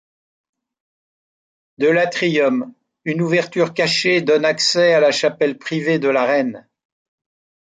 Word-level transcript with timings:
De 1.77 1.85
l’atrium, 1.87 2.73
une 3.05 3.21
ouverture 3.21 3.75
cachée 3.75 4.23
donne 4.23 4.45
accès 4.45 4.95
à 4.95 4.99
la 4.99 5.11
chapelle 5.11 5.59
privée 5.59 5.99
de 5.99 6.07
la 6.07 6.25
Reine. 6.25 6.67